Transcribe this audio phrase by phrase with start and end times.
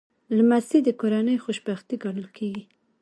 [0.37, 2.63] لمسی د کورنۍ خوشبختي ګڼل کېږي.